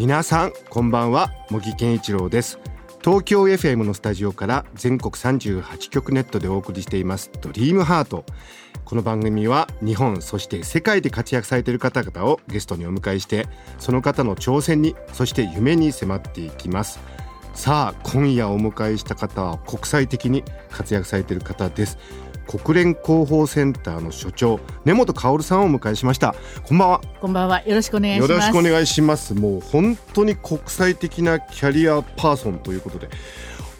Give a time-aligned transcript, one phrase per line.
[0.00, 2.58] 皆さんこんばんは茂木健一郎です。
[3.04, 8.24] 東京 FM のスタジオから全国38局ネットでお送りしていますドリームハート。
[8.86, 13.46] この番組は日本そして世界で活躍されている方々をゲストにお迎えして
[13.78, 16.98] その方の挑戦にそして夢に迫っていきます。
[17.52, 21.98] さあ今夜お迎えした方は国際的に活躍されている方です。
[22.58, 26.34] 国連広報センターの所長根本薫さんをお迎えしました
[26.66, 27.62] こんばんはこんばんは。
[27.64, 28.30] よろしくお願いします。
[28.32, 29.34] よろしくお願いします。
[29.34, 33.08] もう本当に国際的なキャリアパーソンということで、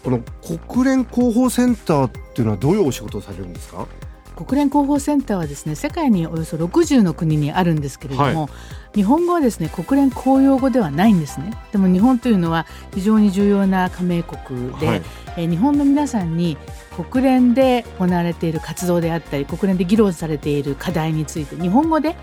[0.03, 0.19] この
[0.67, 3.87] 国連広報センターっていうのはどういうお仕事をされるんですか？
[4.35, 8.49] 国連広報センターはですね、世界におよそ60の国にあるんですけれども、
[8.95, 11.53] 日本語はですね、国連公用語ではないんですね。
[11.71, 15.01] でも日本というのは非常に重要な加盟国で、はい
[15.37, 16.57] えー日本の皆さんに
[17.11, 22.15] 国連で行われている活動であったり、国連で議論されている課題について日本語で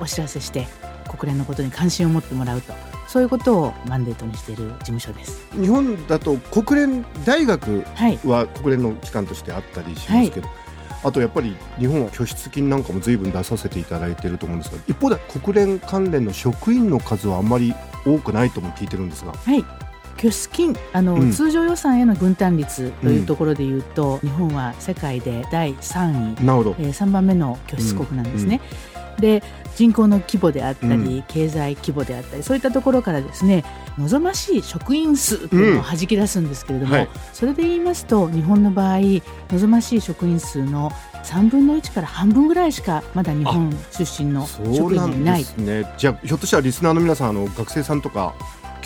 [0.00, 0.66] お知らせして、
[1.08, 2.72] 国連のことに関心を持ってもらうと。
[3.06, 5.46] そういうことをマンデートにしている事務所です。
[5.52, 8.18] 日本だと国連大学はい。
[8.24, 10.48] は国連の機関としてあったりしますけど。
[11.06, 17.72] あとやっぱり日本は拠出金なんかも随分出させていただいていると思うんですが一方で国連関連の職員の数はあんまり
[18.04, 19.32] 多くないとも聞いてるんですが。
[19.32, 19.64] はい。
[20.16, 21.30] 拠出金あの、うん。
[21.30, 26.76] 通常予算への分担率というところでいうと、日本は世界で第3位、なるほど。
[26.78, 28.60] えー、3番目の拠出国なんですね。
[29.18, 29.42] で
[29.76, 33.64] 人口の規模であったり、う経済規模であったりそういったところからですね
[33.98, 38.98] 望ましい職員数というのを弾き出すんですけれども、はいそれで言いますと日本の場合
[39.50, 40.90] 望ましい職員数の
[41.22, 45.94] 3分の1から半分ぐらいしかまだ日本出身のそう職員なんがいないですね。
[45.98, 48.34] じゃあひょっとしたらリスナーの皆さんあの学生さんとか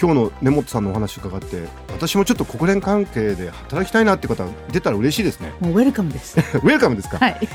[0.01, 5.53] 今日の根本さんのお話伺って私もちょっと国連関係で働きたいなって方出たら嬉しいですね。
[5.61, 6.39] もうウェルカムです。
[6.59, 7.19] ウェルカムですか？
[7.19, 7.49] はい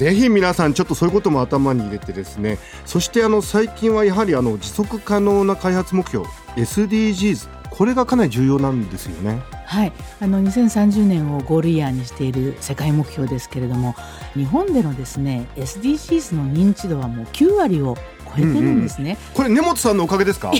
[0.00, 2.56] ぜひ皆さんちょっとそういうことも頭に入れてですね。
[2.86, 6.24] そしてあの最近はやはりあの持続可能な開発目標
[6.56, 9.42] SDGs これがかなり重要なんですよね。
[9.66, 13.94] はい、あの2030年をゴールイヤーにしている世界目標ですけれども
[14.34, 17.94] 日本でのですね SDGs の認知度はもう9割を
[18.24, 20.50] 超えてるんですね、これ根本さんのおかげですか？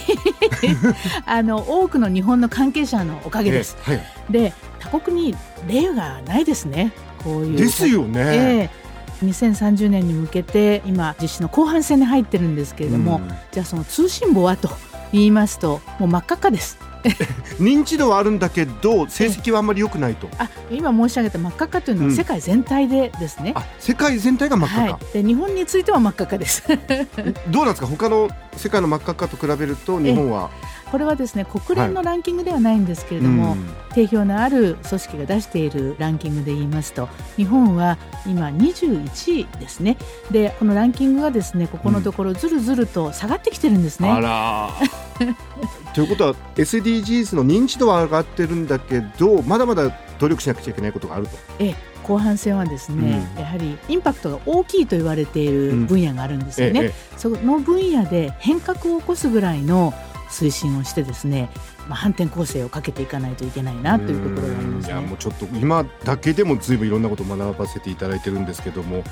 [1.24, 4.32] あの多くの日本の関係者のおかげです、ええはい。
[4.32, 5.34] で他国に
[5.66, 6.92] 例がないですね
[7.24, 8.20] こういうですよね。
[8.20, 8.89] ええ
[9.24, 13.28] 2030年に向けて今実施の後半戦に入ってるんですけれども、うん。
[13.52, 14.68] じゃあその通信簿はと
[15.12, 16.78] 言いますともう真っ赤っかです
[17.58, 20.28] 認知度はあるんだけど成績はあんまり良くないと。
[20.38, 22.10] あ今申し上げた真っ赤っかというのうん。
[22.10, 24.92] は世界全体でですね、あ世界全体が真っ赤か。
[24.92, 26.62] はい、で日本については真っ赤っかです。
[27.48, 27.86] どうなんですか？
[27.86, 30.50] 他の世界の真っ赤っかと比べると日本は、
[30.90, 33.70] これはですね国連のランキングではないんですけれども、うん。
[33.94, 39.96] 定評のある組織が出しているランキングで言いますと日本は今21位ですね。
[40.30, 44.08] でこのランキングがですねここのところずるずると下がってきてるんですね。
[44.10, 45.34] あらー
[45.94, 51.32] ということは SDGs の認知度は上がってるんだけどまだまだ努力しなくちゃいけないことがあると。
[51.58, 56.80] え後半戦はですね、うんやはりインパクトが大きいと言われている分野があるんですよね。
[56.82, 59.92] ええその分野で変革を起こすぐらいの
[60.30, 61.50] 推進をしてですね、
[61.90, 65.14] まあ、反転攻勢をかけていかないといけないなというところがありますいやもね。
[65.14, 69.02] うちょっと今だけでもずいぶんいろんなことを学ばせていただいてるんですけども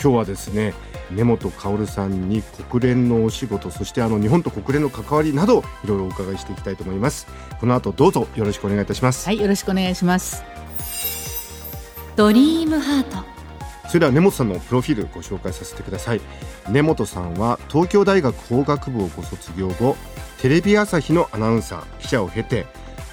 [0.00, 0.72] 今日はですね
[1.10, 7.26] 根本薫さんに国連のお仕事そしてあの日本と国連の関わりなどいろいろお伺いしていきたいと思います
[7.58, 10.44] この後どうぞよろしくお願いいたします、はい、よろしくお願いします。
[12.14, 13.38] ドリームハート
[13.88, 16.20] それでは根本さんのプロフィールご紹介させてください
[16.68, 19.96] 根本さんは東京大学法学部をご卒業後
[20.38, 22.66] テレビ朝日のアナウンサー記者を経て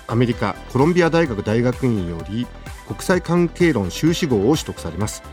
[0.08, 2.46] アメリカコロンビア大学大学院より
[2.88, 5.24] 国際関係論修士号を取得されます。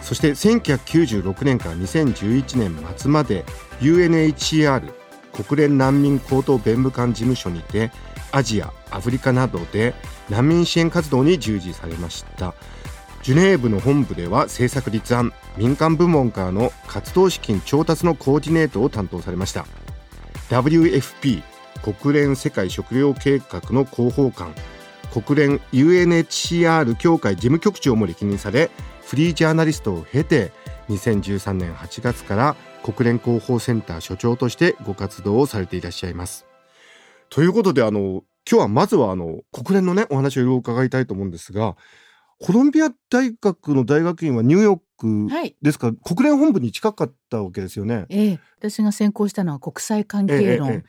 [0.00, 3.44] そして1996年から2011年末まで
[3.80, 4.92] UNHCR
[5.32, 7.90] 国連難民高等弁務官事務所にて
[8.30, 9.94] アジアアフリカなどで
[10.28, 12.54] 難民支援活動に従事されました。
[13.22, 19.66] ジュネーブの本部では政策立案民間部門からの活動資金調達のコーディネートを担当されました。
[20.50, 21.42] WFP
[21.82, 24.54] 国連世界食糧計画の広報官
[25.12, 28.70] 国連 UNHCR 協会事務局長も歴任され
[29.02, 30.52] フリージャーナリストを経て
[30.88, 36.46] 2013年8月から国連広報センター所長としてご活動をされていらっしゃいます。
[37.28, 41.76] ということであの今日はまずはあの国連のねお話をいろいろ伺いたいと思うんですが
[42.40, 45.56] コロンビア大学の大学院はニューヨークはい。
[45.62, 45.88] ですか？
[45.88, 48.06] ら、国連本部に近かったわけですよね。
[48.10, 50.68] ええ、私が専攻したのは国際関係論。
[50.68, 50.84] ええええ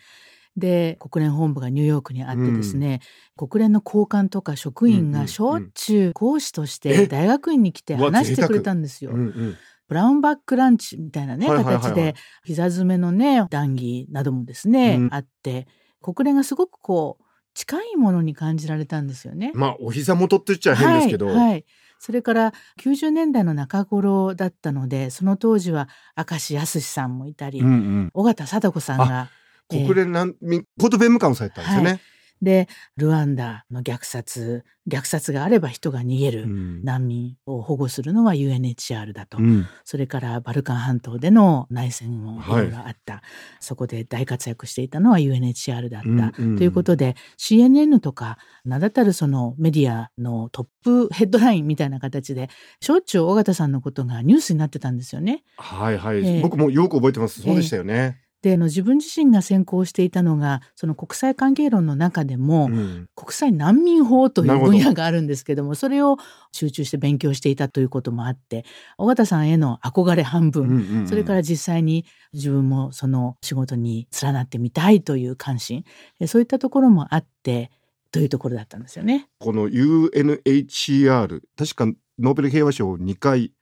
[0.58, 3.00] で国連本部がニューヨークにあってですね、
[3.38, 5.22] 国連の高官とか職員うんうんうん。
[5.22, 9.12] がしょっちゅう講師としえて大学院に来て話してくれたんですよ。
[9.12, 9.56] うんうん。
[9.88, 15.10] ブラウンバックランチみたいなね、形で膝詰めのね談義などもですね、うん。
[15.14, 15.70] あって
[16.02, 17.24] 国連がすごくこう
[17.54, 19.54] 近いものに感じられたんですよね。
[19.56, 21.66] まあお膝元って言っちゃ変ですけど、はいはい
[22.02, 25.88] それから90年代の中頃だったのでその当時は
[26.18, 29.30] 明石康さんもいたり、うんうん尾形貞子さんが
[29.72, 32.02] ええ国連難民コート弁務官をされたんですよね。
[32.42, 32.68] で
[32.98, 36.84] ルワンダの虐殺虐殺があれば人が逃げる、うん。
[36.84, 39.68] 難民を保護するのは UNHR だと、うん。
[39.86, 42.62] それからバルカン半島での内戦もいはい。
[42.64, 43.22] ろいろあった、
[43.60, 46.58] そこで大活躍していたのは UNHR だった、うんうん。
[46.58, 52.50] ということで CNN とか名だたるそのメディアのトップヘッドラインみたいな形で
[52.80, 55.44] しょっちゅう尾形さんのことがニュースになってたんですよね。
[55.58, 56.42] はいはい、ええ。
[56.42, 57.42] 僕もよく覚えてます。
[57.42, 58.20] そうでしたよね。
[58.42, 63.08] であの自分自身が専攻していたのがその国際関係論の中でも、うん。
[63.16, 66.18] 国際難民法という分野があるんですけどもそれを
[66.52, 68.66] 集中して勉強していたということもあって
[68.98, 71.08] 尾形さんへの憧れ半分、うんうんうん。
[71.08, 75.84] それから実際に自分もその仕事に連なってみたいという関心
[76.20, 77.72] えそういったところもあって
[78.12, 79.28] というところだったんですよね。
[79.40, 81.86] この UNHCR 確か
[82.20, 83.54] ノーベル平和賞を2回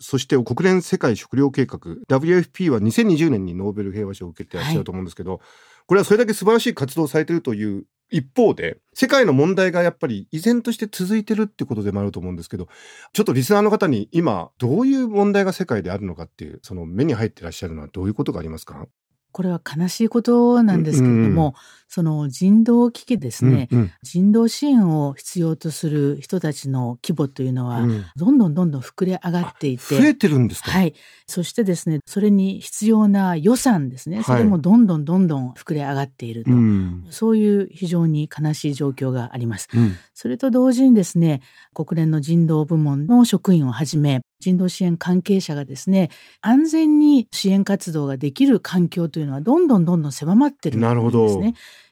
[0.00, 5.40] そして国連世界食糧計画 WFP は2020年にノーベル平和賞を受けてらっしゃると思うんですけど、
[5.86, 12.68] これはそれだけ素晴らしい活動をされているという一方で世界の問題がやっぱり依然として続いてるってことでもあると思うんですけど
[13.12, 18.86] ちょっとリスナーの方に今どういう問題が世界であるのかっていうその目に入ってらっしゃるのはどういうことがありますか？
[19.32, 23.92] これは悲しいことなんですけれども、うんその人道危機ですね、うんうん。
[24.02, 28.04] 人道支援を必要とする人たちの規模というのは、うん。
[28.14, 30.94] どんどんどんどん膨れ上がっていて増えてるんですか、はい。
[31.26, 34.24] そしてですね、それに必要な予算ですね、はい。
[34.24, 36.52] それもどんどんどんどん膨れ上がっていると。
[36.52, 37.06] うん。
[37.10, 39.66] そういう非常に悲しい状況があります。
[39.74, 39.96] うん。
[40.14, 41.40] それと同時にですね、
[41.74, 46.10] 国連の人道部門の職員をはじめ、人道支援関係者がですね、
[46.40, 50.88] 安全に支援活動ができる環境というのはどんどんどんどん狭まってるんですね。
[50.88, 51.42] なるほど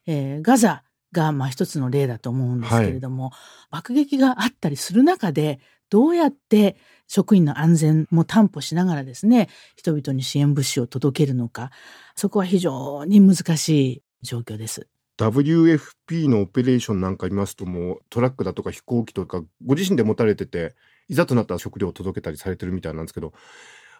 [0.06, 3.32] えーガザがまあ一つの例だと思うんですけれども、
[3.70, 5.60] 爆撃があったりする中で
[5.90, 11.70] どうやって職員の安全も担保しながらですね人々に支援物資を届けるのか
[12.14, 14.88] そこは非常に難しい状況です。
[15.18, 20.76] WFP のオペレーションなんか見ますともうトラックだとか飛行機とかご自身で持たれてて
[21.08, 23.32] いざとなったら食料を届けたりされてるみたいなんですけど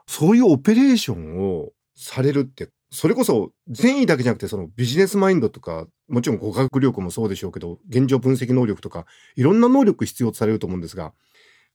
[0.06, 9.04] そういうオペレーションをされるってそれこそ善意だけじゃなくてそのビジネスマインドとかもちろん語学力もそうでしょうけど現状分析能力とか
[9.36, 11.12] いろんな能力必要とされると思うんですが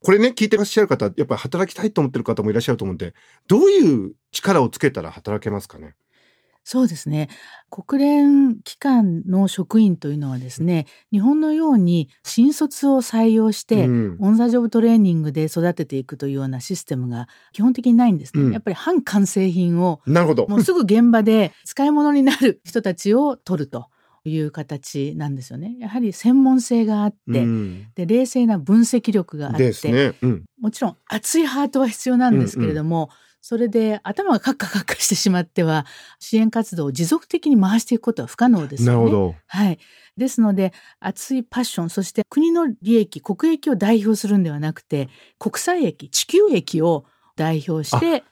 [0.01, 3.13] これね聞いてらっしゃる方やっぱり働きたいと思ってる方もいらっしゃると思うんで
[3.47, 5.95] どういう力をつけたら働けますかね？
[6.63, 7.29] そうですね
[7.69, 18.43] 国連機関の職員というのはですね日本のように新卒を採用して、うんオン・ザ・ジョブトレーニングで育てていくというようなシステムが基本的にないんですね。
[18.43, 23.87] うんやっぱり半完成品をなるほどもうすぐ現場で使い物になる人たちを取ると
[24.25, 25.75] いう形なんですよね。
[25.79, 30.13] やはり専門性があって、うんで冷静な分析力があって、ね。
[30.21, 33.09] うんもちろん熱いハートは必要なんですけれども、
[33.45, 35.85] それで頭がカッカカッカしてしまっては
[36.17, 38.97] 支援活動を持続的に回していくことは不可能ですよね。
[38.99, 39.35] なるほど。
[39.47, 39.79] はい。
[40.15, 40.71] ですので、
[41.01, 45.09] 熱いパッション、そして国の利益、国益を代表するんではなくて、
[45.39, 47.03] 国際益、地球益を
[47.35, 48.23] 代表して、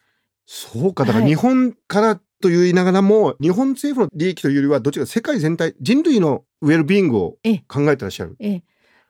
[0.46, 1.04] そうか。
[1.04, 8.38] だからはい日本からと言いながらも、日本政府の利益というよりは、どちらか世界全体、人類のウェルビーイングをええ考えてらっしゃる。
[8.40, 8.64] ええ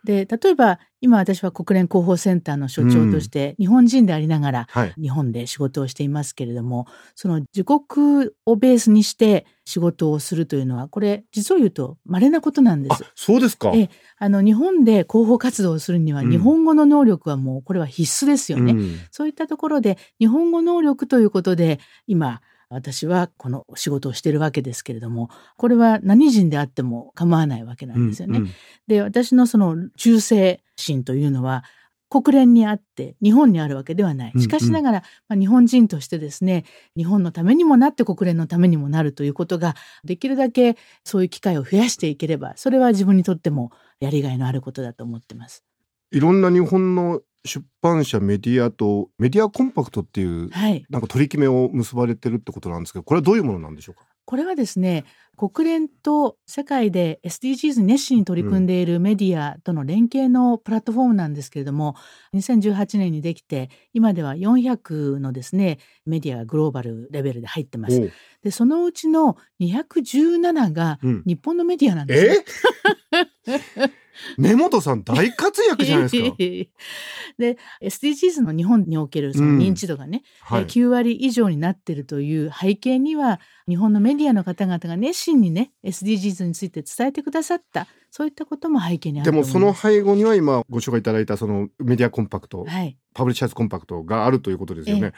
[0.03, 4.93] で、例えば、今私は国連広報センターの所長として、日本人でありながら、はい。
[4.99, 13.71] 日本で仕事をしていますけれども、その自国をベースにして仕事をするというのは、これ、実を言うと稀なことなんであす。、そうですか。
[13.75, 18.73] ええあの、日本で広報活動をするには、うん日本語の能力はもう、これは必須ですよね。
[18.73, 28.39] うんそういったところで日本語能力ということで今私はこの仕事をしているわけですけれどもこれは何人であっても構わないわけなんですよね。
[28.39, 28.51] うんうん
[28.87, 31.63] で私のその忠誠心というのは
[32.09, 34.33] 国連にあって日本にあるわけではない。
[34.37, 36.65] しかしながら、まあ、日本人としてですね
[36.97, 40.75] 日本のためにもなって国連のためにもなるということができるだけ
[41.05, 45.63] そういう機会を増やしていければそれは自分にとってもやりがいのあることだと思ってます。
[46.11, 50.85] いろんな日本の出版社、メディアと、メディアコンパクトっていう、はい。
[50.89, 54.05] なんか取り決めを結ばれてるってことなんですけど、これはどういうものなんでしょうか？
[54.23, 55.03] これはですね
[55.35, 61.95] 国連と世界で SDGs に熱心に取り組んでいるメディアとの連携のプラットフォームなんですけれども、
[62.35, 68.11] 2018年にできて今では400のですねメディアがグローバルレベルで入ってます。
[68.43, 71.23] でそのうちの217がうん。
[71.25, 73.25] 日本のメディアなんですね。
[73.47, 73.91] え？
[74.37, 76.35] 根本さん大活躍じゃないですか。
[77.37, 80.65] で SDGs の日本におけるその認知度がね、はい。
[80.65, 89.37] 9割以上になっているという背景には日本のメディアの方々が熱心にね SDGs について伝えてくださったそういったことも背景にあるで。
[89.37, 95.13] もその背後には今ご紹介いただいたそのメディアコンパクト、はい、パブリッシャーズコンパクトがあるということですよね。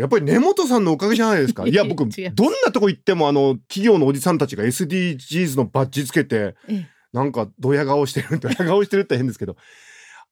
[0.00, 1.64] やっぱり根本さんのおかげじゃないですか。
[1.68, 9.56] いや僕どんなとこ行ってもあの企業のおじさんたちが SDGs のバッジつけてええなんかドヤ顔してる ドヤ顔してるって変ですけど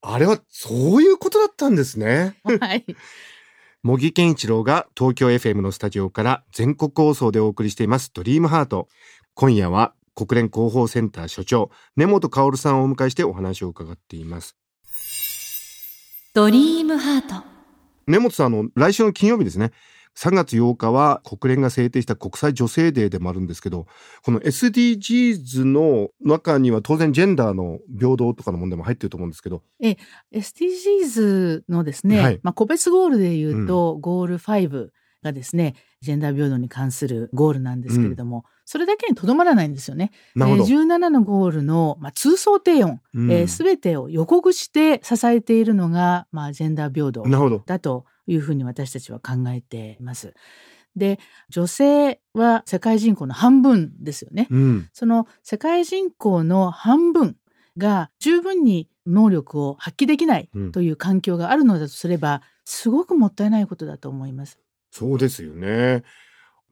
[0.03, 2.37] あれはそういうことだったんですね。
[2.45, 2.85] はい、
[3.83, 8.89] 茂木健一郎が東京 FM のスタジオから全国放送でお送りしています「ドリームハート。
[9.33, 14.55] 今夜は国連広報センター所長根本薫さんをお迎えしてお話を伺っています。
[16.35, 17.43] ドリームハート。
[18.07, 19.73] 根本さんあの来週の金曜日ですね
[20.17, 23.87] 3月8日は国連が制定した国際女性デーでもあるんですけど
[24.23, 29.63] この SDGs の中には当然ジェンダーの平等とかの問題も入ってると思うんですけど。
[30.33, 32.41] SDGs のですね、はい。
[32.43, 34.89] まあ、個別ゴールで言うと、ゴール5
[35.23, 40.11] がですねジェンダー平等に関するゴールなんですけれども、それだけにとどまらないんですよね。
[40.37, 50.35] えー17のゴールの、まあ、通奏低音、うんえー全てを予告して支えているのが、まあ、ジェンダー平等なるほどだというふうに私たちは考えています。
[50.97, 51.19] で
[51.49, 54.47] 女性は世界人口の半分ですよね。
[54.51, 57.37] うんその世界人口の半分
[57.77, 64.59] が十分に能力を発揮できないうんという環境があるのだとすれば、すごくもったいないことだと思います。
[64.91, 66.05] そうですよね。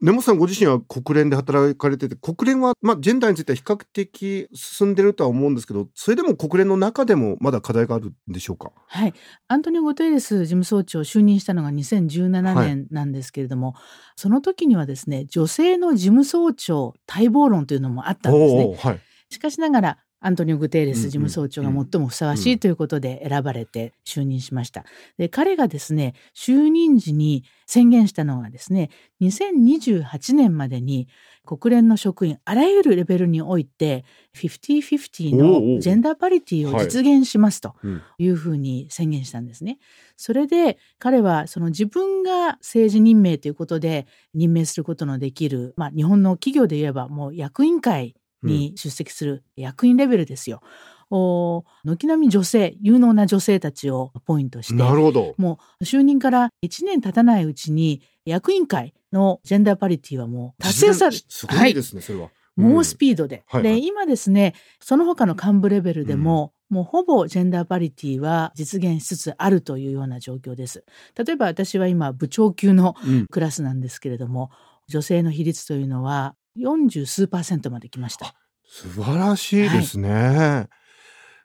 [0.02, 8.72] 根本さんご自身は国連で働かれてて国連は、まあ、ジェンダーについては比較的進んでるとは思うんですけどそれでも国連の中でもまだ課題があるんでしょうか？
[8.88, 9.14] はい、
[9.46, 12.68] アントニオ・グテーレス事務総長就任したのが2017はい。
[12.68, 13.74] 年なんですけれども、
[14.16, 18.76] その時にはですね女性の事務総長待望論というのもあったんですね。
[18.76, 24.84] はい、しかしながらアントニオ・グテーレス事務総長が最もふさわしいということで選ばれて就任しました。
[25.18, 31.08] で彼がですね就任時に宣言したのはですね2028年までに
[31.44, 34.04] 国連の職員あらゆるレベルにおいて
[34.36, 39.78] 50-50おうおうのジェンダーパリティを実現しますとうんいうふうに宣言したんですね。
[40.16, 50.60] それで彼はその自分が政治任命ということで任命することのできる、まあ、日本の企業で言えばもう役員会に出席する役員レベルですよ。
[51.14, 55.34] お軒並み女性有能な女性たちをポイントしてなるほど。
[55.36, 62.30] もう就任から1年経たないうちに役員会のジェンダーパリティはもう達成されすごいですね、それは。
[62.56, 63.44] 猛スピードで。
[63.46, 70.84] はいはいで、今ですね、その他の幹部レベルでも、もうほぼジェンダーパリティは実現しつつあるというような状況です。
[71.14, 74.50] 例えば私は今部長級のうんうんクラスなんですけれども、
[74.88, 78.34] 女性の比率というのは40数パーセントまで来ました。
[78.66, 80.68] 素晴らしいですね。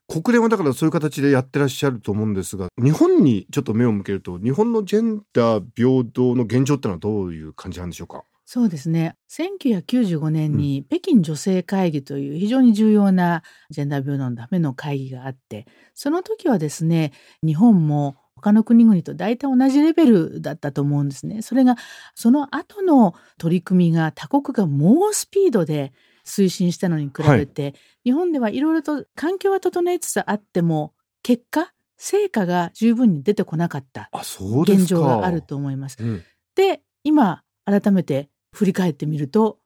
[0.08, 8.24] 国連はだからそういう形でやってらっしゃると思うんですが日本にちょっと目を向けると日本のジェンダー平等の現状ってのはどういう感じなんでしょうか？
[8.46, 9.18] そうですね。
[9.30, 17.12] 1995年に北京女性会議という非常に重要なジェンダー平等のための会議があって、その時はですね、
[17.46, 21.42] 日本も他の国々と大体同じレベルだったと思うんですね。
[21.42, 21.76] それが、
[22.16, 25.92] その後の取り組みが他国が猛スピードで
[26.26, 27.74] 推進したのに比べて、
[28.06, 35.98] 日本ではいろいろと環境は整えつつあっても、結果、成果が十分に出てこなかった現状があると思います。
[36.00, 36.24] うん
[36.58, 39.60] で今改めて振り返ってみると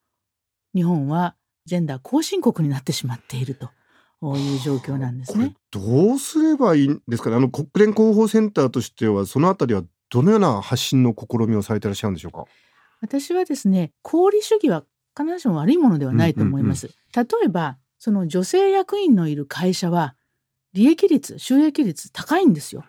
[0.76, 1.36] 日本は
[1.66, 3.70] ジェンダー後進国になってしまっていると
[4.24, 5.56] いう状況なんですね。
[5.72, 7.38] どうすればいいんですかね？
[7.38, 12.46] あの国連広報センターとしてはそのあたりはどのような発信の試みをされてらっしゃるんでしょうか？
[13.02, 14.84] 私はですね功利主義は
[15.18, 16.88] 必ずしも悪いものではないと思います。
[17.16, 20.16] 例えばその女性役員のいる会社は
[20.74, 22.86] 利益率収益率高いんですよ。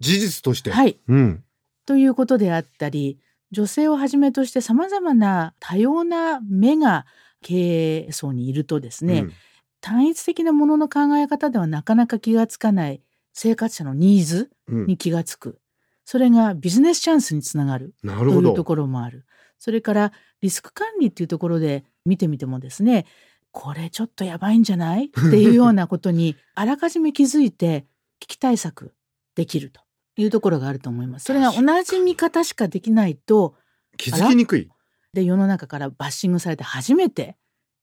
[0.00, 1.44] 事実として、はいうん、
[1.86, 3.18] ということであったり
[3.52, 7.06] 女性をはじめとしてさまざまな多様な目が
[7.42, 9.32] 経営層にいるとですね、うん
[9.80, 13.00] 単一的なものの考え方ではなかなか気がつかない
[13.32, 14.86] 生活者のニーズうん。
[14.86, 15.58] に気がつく、
[16.04, 18.10] それがビジネスチャンスにつながるとい
[18.44, 19.24] うところもある。
[19.58, 23.04] それからリスク管理っていうところで見てみてもですね
[23.52, 25.06] これちょっとやばいんじゃない？
[25.06, 27.84] っていうようなことに あらかじめ気づいて
[28.20, 28.94] 危機対策
[29.34, 29.80] できると
[30.16, 31.24] いうところがあると思います。
[31.26, 33.54] それが同じ見方しかできないと
[33.96, 34.68] 気づきにくい。
[35.12, 37.36] で世の中からバッシングされて初めて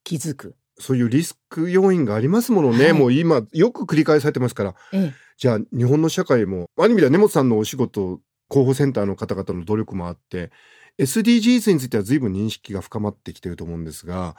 [0.04, 0.56] 気づく。
[0.79, 2.93] そういうリスク要因がありますものね、はい。
[2.93, 4.75] もう今よく繰り返されてますから。
[4.93, 8.19] ええ、じゃあ日本の社会もある意味では根本さんのお仕事
[8.50, 10.51] 広報センターの方々の努力もあって
[11.00, 14.36] SDGs については随分認識が深まってきてると思うんですが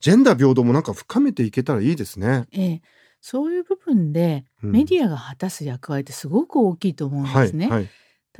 [0.00, 2.46] ジェンダー平等もなんか深めていけたらいいですね。
[2.52, 2.82] ええ、
[3.20, 4.72] そういう部分でうん。
[4.72, 7.68] メディアが果たす役割ってすごく大きいと思うんはいですね。
[7.68, 7.88] はい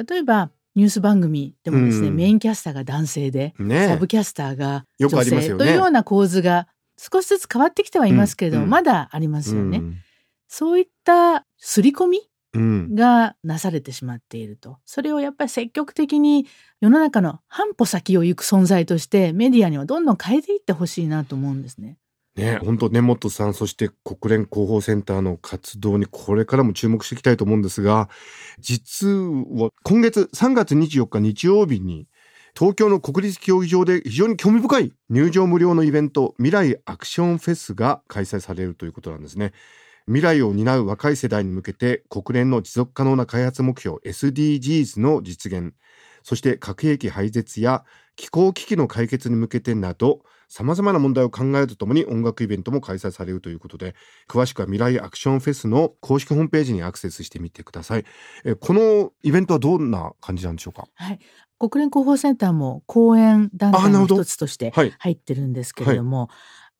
[0.08, 2.16] 例えばニュース番組でもですね、うん。
[2.16, 5.42] メインキャスターが男性で、ねサブキャスターが女りますよね。
[5.42, 6.68] 性というような構図が
[7.00, 9.78] 少しずつ変わってきてはいますけれども、うんうんまだありますよね。
[9.78, 9.96] うん
[10.52, 12.20] そういった刷り込み
[12.54, 14.78] うんがなされてしまっていると。
[14.84, 16.44] それをやっぱり積極的に
[16.80, 21.98] 世の中の半歩先を行く存在としてメディアにはどんどん変えていってほしいなと思うんですね。
[22.34, 28.08] ね本当根本さんそして国連広報センターの活動にこれからも注目していきたいと思うんですが
[28.58, 32.08] 実は今月3月24日日曜日に
[32.58, 39.52] 東京の国立競技場で非常に興味深い入場無料のイベント未来アクションフェスが開催されるということなんですね。
[40.06, 45.72] 未来を担う若い世代に向けて国連の持続可能な開発目標 SDGs の実現。
[46.22, 47.84] そして核兵器廃絶や
[48.16, 53.94] 気候危機の解決に向けてなど様々な問題を考えるとともに音楽イベントも開催されるということで
[54.28, 58.04] 詳しくは未来アクションフェスの公式ホームページにアクセスしてみてください。
[58.44, 60.88] えこのイベントはどんな感じなんでしょうか？
[60.96, 61.20] はい。
[61.60, 64.94] 国連広報センターも講演団体の一つとしてはい。
[64.98, 66.30] 入ってるんですけれども、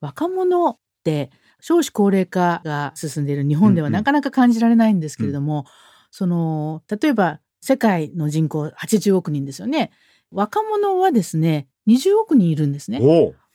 [0.00, 4.00] 若者って少子高齢化が進んでいる日本ではうんうん。
[4.00, 5.66] なかなか感じられないんですけれども、
[6.10, 9.90] その例えば世界の人口80億人ですよね。
[10.30, 13.00] 若者はですね20億人いるんですね。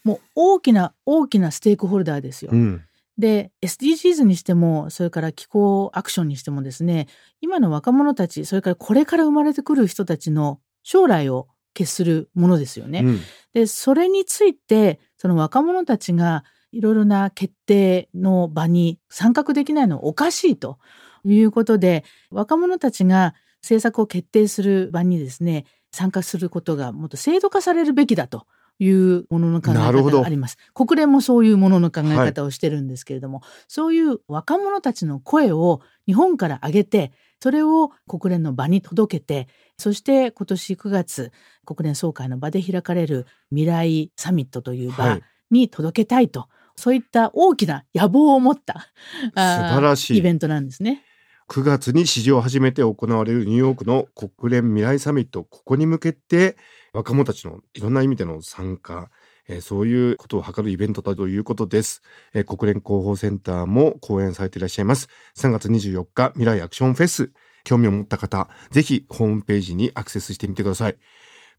[0.03, 2.83] もう大きな大きなステークホルダーですよ、うん。
[3.17, 7.07] で SDGs にしてもそれから気候アクションにしてもですね
[7.41, 12.99] 今の若者たちそれからこれから生まれてくる人たちの将来を決するものですよね。
[12.99, 13.19] うん
[13.53, 20.77] でそれについてその若者たちがいろいろな決定の場に参画できないのはおかしいと
[21.23, 28.45] いうことで若者たちが政策を決定する場にですね参加することがもっと制度化されるべきだと
[28.77, 30.57] いうものの考え方があります。
[30.73, 41.31] 国連もそういうものの考え方をしてるんですけれども、そういう若者たちの声を日本から上げてそれを国連の場に届けてそして今年9月
[41.65, 45.23] 国連総会の場で開かれる未来サミットというは場い。
[45.51, 48.87] に届けたいと、そういった大きな野望を持った
[49.35, 50.17] 素晴らしい。
[50.17, 51.03] イベントなんですね。
[51.47, 55.43] 9月に史上初めて行われるニューヨークの国連未来サミット。
[55.43, 56.57] ここに向けて
[56.93, 59.09] 若者たちのいろんな意味での参加、
[59.47, 62.01] えーそういうことを図るイベントだということです、
[62.33, 65.07] えー国連広報センターも講演されていらっしゃいます。
[65.37, 67.31] 3月24日未来アクションフェス。
[67.65, 70.97] 興味を持った方ぜひホームページにアクセスしてみてください。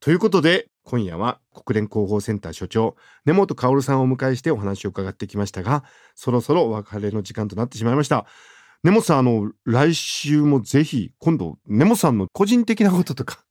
[0.01, 8.27] ということで今夜は国連広報センター所長根本薫さんをお迎えしてお話を伺ってきましたがそろそろお別れの時間となってしまいました。
[8.85, 13.45] 根本さんあの来週もぜひ今度根本さんの個人的なこととか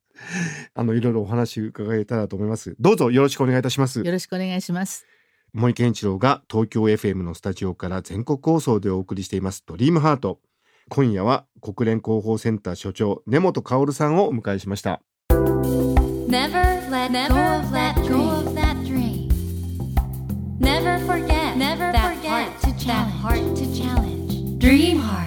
[0.76, 5.08] あのいろいろお話伺えたらと思いますどうぞよろしくお願いいたしますよろしくお願いします。
[5.54, 10.42] 森健一郎が東京 FM のスタジオから全国放送でお送りしていますドリームハート
[10.90, 15.02] 今夜は国連広報センター所長根本薫さんをお迎えしました
[16.28, 17.96] Never let go of that
[18.84, 19.30] dream.
[20.60, 24.60] Never forget Never to that heart to challenge.
[24.60, 25.25] Dream Heart.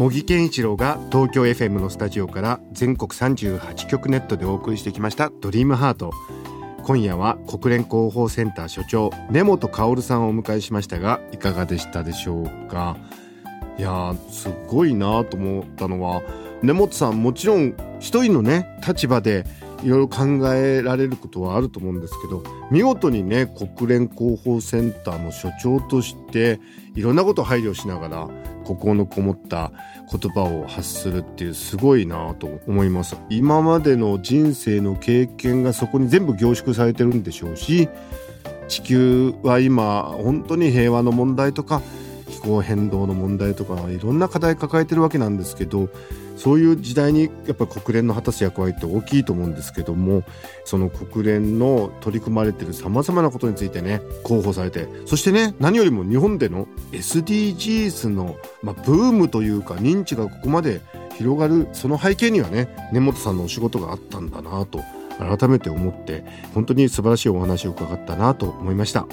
[0.00, 6.10] 茂木健一郎が東京 FM のスタジオから全国38局ネットでお送りしてきましたドリームハート。
[6.84, 12.96] 今夜は国連広報センター所長根本薫さんをお迎えしましたがいかがでしたでしょうか？
[13.76, 16.22] いやすごいなと思ったのは
[16.62, 19.44] 根本さんもちろん一人のね立場で
[19.82, 26.60] いろいろ考えられることはあると思うんですけど見事にね国連広報センターの所長として
[26.94, 28.28] いろんなことを配慮しながら
[28.64, 29.72] 心のこもった
[30.10, 33.16] 言葉を発するっていうすごいなと思います。
[33.30, 37.88] 今までの人生の経験がそこに全部凝縮されてるんでしょうし
[38.68, 41.82] 地球は今本当に平和の問題とか
[42.28, 45.88] 気候変動の問題とかいろんな課題抱えてるわけなんですけど
[46.40, 50.22] そういう時代にやっぱり国連の果たす役割って大きいと思うんですけども
[50.64, 60.80] その国連の取り組まれてるさまざまなことについてね広報されてそしてね何よりも日本での SDGs の、まあ、ブームというか認知がここまで
[61.18, 64.80] 広がるその背景にはね根本さんのお仕事があったんだなと
[65.18, 66.24] 改めて思って
[66.54, 69.06] 本当に素晴らしいお話を伺ったなと思いました。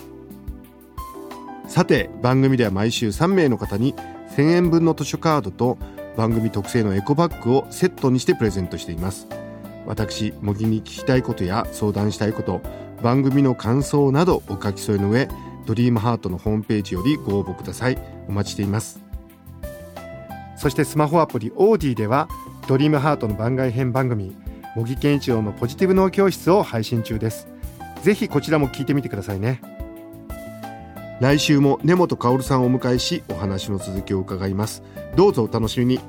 [1.68, 3.94] さて番組では毎週3名の方に
[4.38, 5.78] 1000円分の図書カードと
[6.18, 9.28] 番組特製のエコバッグをセットにしてプレゼントしています。
[9.86, 12.62] 私茂木に聞きたいことや相談したいこと
[13.02, 15.30] 番組の感想などお書き添えの上
[15.66, 17.98] ドリームハートのホームページよりご応募ください。
[18.28, 19.00] お待ちしています。
[20.58, 22.28] そしてスマホアプリオーディでは
[22.68, 24.36] ドリームハートの番外編番組
[24.76, 27.48] 茂木健一郎のポジティブ脳教室を配信中です。
[28.02, 29.77] ぜひこちらも聞いてみてくださいね。
[31.20, 34.84] 来週も根本薫さんをお迎えしお話の続きを伺います。
[35.16, 36.00] どうぞお楽しみに。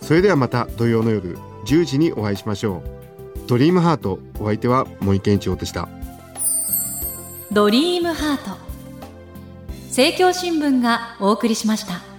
[0.00, 2.82] それではまた土曜の夜10時にお会いしましょ
[3.44, 3.48] う。
[3.48, 5.88] ドリームハートお相手は森健一郎でした。
[7.50, 8.56] ドリームハート。
[9.88, 12.15] 政教新聞がお送りしました。